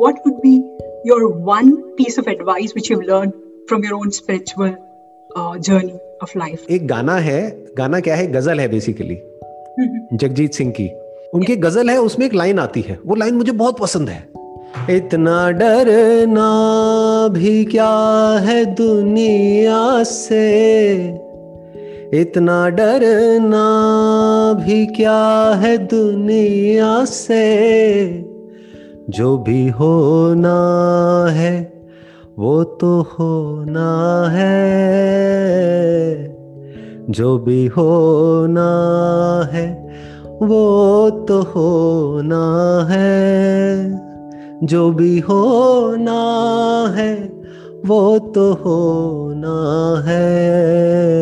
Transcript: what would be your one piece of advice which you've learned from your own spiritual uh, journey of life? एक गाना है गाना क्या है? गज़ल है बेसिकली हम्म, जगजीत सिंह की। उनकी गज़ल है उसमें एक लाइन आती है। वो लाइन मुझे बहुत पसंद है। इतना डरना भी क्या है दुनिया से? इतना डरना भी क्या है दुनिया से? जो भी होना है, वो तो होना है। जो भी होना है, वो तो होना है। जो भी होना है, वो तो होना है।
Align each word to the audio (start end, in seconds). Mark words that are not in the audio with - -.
what 0.00 0.12
would 0.12 0.38
be 0.46 0.62
your 1.10 1.48
one 1.48 1.70
piece 1.70 2.18
of 2.18 2.24
advice 2.24 2.70
which 2.72 2.92
you've 2.92 3.08
learned 3.08 3.32
from 3.72 3.84
your 3.84 3.98
own 3.98 4.10
spiritual 4.10 4.70
uh, 5.38 5.68
journey 5.68 5.94
of 6.24 6.46
life? 6.46 6.70
एक 6.70 6.86
गाना 6.86 7.14
है 7.14 7.66
गाना 7.76 8.00
क्या 8.00 8.16
है? 8.16 8.32
गज़ल 8.32 8.60
है 8.60 8.68
बेसिकली 8.68 9.14
हम्म, 9.14 10.16
जगजीत 10.16 10.52
सिंह 10.52 10.70
की। 10.70 10.90
उनकी 11.34 11.56
गज़ल 11.56 11.90
है 11.90 11.98
उसमें 11.98 12.26
एक 12.26 12.34
लाइन 12.34 12.58
आती 12.58 12.80
है। 12.80 12.98
वो 13.06 13.14
लाइन 13.14 13.34
मुझे 13.34 13.52
बहुत 13.52 13.78
पसंद 13.78 14.08
है। 14.08 14.28
इतना 14.90 15.50
डरना 15.50 16.50
भी 17.28 17.64
क्या 17.64 18.38
है 18.40 18.64
दुनिया 18.64 20.02
से? 20.02 20.94
इतना 22.14 22.68
डरना 22.68 23.64
भी 24.52 24.86
क्या 24.86 25.54
है 25.54 25.78
दुनिया 25.78 27.04
से? 27.04 27.60
जो 29.08 29.38
भी 29.38 29.68
होना 29.68 30.58
है, 31.30 31.82
वो 32.38 32.64
तो 32.64 33.00
होना 33.00 34.28
है। 34.30 34.60
जो 37.10 37.38
भी 37.38 37.66
होना 37.66 38.70
है, 39.52 39.88
वो 40.42 41.10
तो 41.10 41.42
होना 41.42 42.86
है। 42.90 43.90
जो 44.62 44.90
भी 44.90 45.18
होना 45.18 46.20
है, 46.96 47.32
वो 47.86 48.18
तो 48.18 48.52
होना 48.52 49.94
है। 50.06 51.19